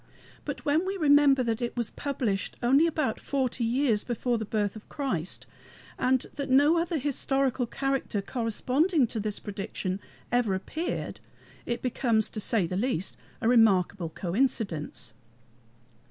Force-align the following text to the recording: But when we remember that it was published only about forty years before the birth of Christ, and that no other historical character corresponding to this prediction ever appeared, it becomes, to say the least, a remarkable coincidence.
But 0.45 0.65
when 0.65 0.83
we 0.83 0.97
remember 0.97 1.43
that 1.43 1.61
it 1.61 1.77
was 1.77 1.91
published 1.91 2.57
only 2.63 2.87
about 2.87 3.19
forty 3.19 3.63
years 3.63 4.03
before 4.03 4.39
the 4.39 4.45
birth 4.45 4.75
of 4.75 4.89
Christ, 4.89 5.45
and 5.99 6.25
that 6.33 6.49
no 6.49 6.79
other 6.79 6.97
historical 6.97 7.67
character 7.67 8.19
corresponding 8.19 9.05
to 9.05 9.19
this 9.19 9.39
prediction 9.39 9.99
ever 10.31 10.55
appeared, 10.55 11.19
it 11.67 11.83
becomes, 11.83 12.31
to 12.31 12.39
say 12.39 12.65
the 12.65 12.75
least, 12.77 13.15
a 13.41 13.47
remarkable 13.47 14.09
coincidence. 14.09 15.13